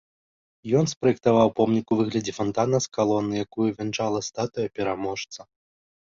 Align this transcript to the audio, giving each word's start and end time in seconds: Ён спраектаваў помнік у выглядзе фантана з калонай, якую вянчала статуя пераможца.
Ён 0.77 0.85
спраектаваў 0.93 1.51
помнік 1.59 1.85
у 1.97 1.97
выглядзе 1.99 2.33
фантана 2.39 2.77
з 2.87 2.91
калонай, 2.99 3.37
якую 3.49 3.69
вянчала 3.77 4.19
статуя 4.31 4.67
пераможца. 4.81 5.39